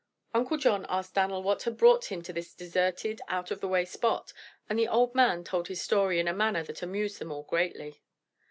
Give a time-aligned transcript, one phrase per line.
[0.33, 3.85] Uncle John asked Dan'l what had brought him to this deserted, out of the way
[3.85, 4.33] spot,
[4.67, 8.01] and the old man told his story in a manner that amused them all greatly.